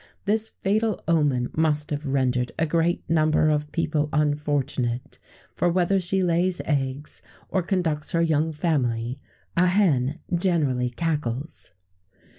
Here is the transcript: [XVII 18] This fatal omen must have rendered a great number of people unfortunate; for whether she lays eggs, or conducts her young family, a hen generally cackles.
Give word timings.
[XVII 0.01 0.09
18] 0.13 0.19
This 0.25 0.49
fatal 0.61 1.03
omen 1.07 1.49
must 1.55 1.91
have 1.91 2.07
rendered 2.07 2.51
a 2.57 2.65
great 2.65 3.07
number 3.07 3.49
of 3.49 3.71
people 3.71 4.09
unfortunate; 4.11 5.19
for 5.53 5.69
whether 5.69 5.99
she 5.99 6.23
lays 6.23 6.59
eggs, 6.65 7.21
or 7.49 7.61
conducts 7.61 8.13
her 8.13 8.21
young 8.23 8.51
family, 8.51 9.19
a 9.55 9.67
hen 9.67 10.17
generally 10.35 10.89
cackles. 10.89 11.73